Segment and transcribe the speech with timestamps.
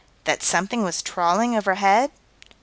[0.23, 2.09] That something was trawling overhead?